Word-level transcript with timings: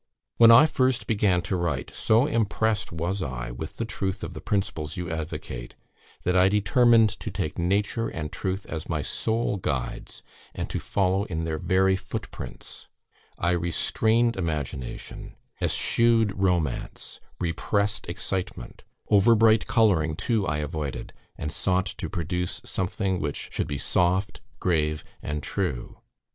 When 0.37 0.49
I 0.49 0.65
first 0.65 1.05
began 1.05 1.43
to 1.43 1.55
write, 1.55 1.93
so 1.93 2.25
impressed 2.25 2.91
was 2.91 3.21
I 3.21 3.51
with 3.51 3.77
the 3.77 3.85
truth 3.85 4.23
of 4.23 4.33
the 4.33 4.41
principles 4.41 4.97
you 4.97 5.11
advocate, 5.11 5.75
that 6.23 6.35
I 6.35 6.49
determined 6.49 7.11
to 7.19 7.29
take 7.29 7.59
Nature 7.59 8.07
and 8.07 8.31
Truth 8.31 8.65
as 8.65 8.89
my 8.89 9.03
sole 9.03 9.57
guides, 9.57 10.23
and 10.55 10.67
to 10.71 10.79
follow 10.79 11.25
in 11.25 11.43
their 11.43 11.59
very 11.59 11.95
footprints; 11.95 12.87
I 13.37 13.51
restrained 13.51 14.37
imagination, 14.37 15.35
eschewed 15.61 16.33
romance, 16.35 17.19
repressed 17.39 18.07
excitement; 18.09 18.81
over 19.11 19.35
bright 19.35 19.67
colouring, 19.67 20.15
too, 20.15 20.47
I 20.47 20.57
avoided, 20.57 21.13
and 21.37 21.51
sought 21.51 21.85
to 21.85 22.09
produce 22.09 22.59
something 22.65 23.19
which 23.19 23.51
should 23.53 23.67
be 23.67 23.77
soft, 23.77 24.41
grave, 24.59 25.03
and 25.21 25.43
true. 25.43 25.99